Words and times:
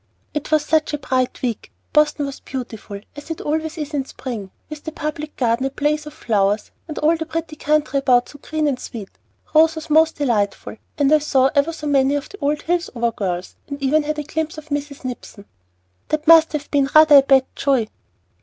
"It 0.33 0.49
was 0.51 0.65
such 0.65 0.93
a 0.95 0.97
bright 0.97 1.39
week! 1.43 1.71
Boston 1.93 2.25
was 2.25 2.39
beautiful, 2.39 3.01
as 3.15 3.29
it 3.29 3.39
always 3.39 3.77
is 3.77 3.93
in 3.93 4.03
spring, 4.05 4.49
with 4.67 4.83
the 4.83 4.91
Public 4.91 5.35
Garden 5.37 5.67
a 5.67 5.69
blaze 5.69 6.07
of 6.07 6.13
flowers, 6.15 6.71
and 6.87 6.97
all 6.97 7.15
the 7.15 7.27
pretty 7.27 7.55
country 7.55 7.99
about 7.99 8.27
so 8.27 8.39
green 8.41 8.65
and 8.67 8.79
sweet! 8.79 9.09
Rose 9.53 9.75
was 9.75 9.91
most 9.91 10.15
delightful; 10.15 10.77
and 10.97 11.13
I 11.13 11.19
saw 11.19 11.51
ever 11.53 11.71
so 11.71 11.85
many 11.85 12.15
of 12.15 12.29
the 12.29 12.39
old 12.41 12.63
Hillsover 12.63 13.11
girls, 13.15 13.55
and 13.67 13.79
even 13.79 14.01
had 14.01 14.17
a 14.17 14.23
glimpse 14.23 14.57
of 14.57 14.69
Mrs. 14.69 15.05
Nipson!" 15.05 15.45
"That 16.09 16.25
must 16.27 16.53
have 16.53 16.71
been 16.71 16.89
rather 16.95 17.17
a 17.17 17.21
bad 17.21 17.45
joy." 17.55 17.85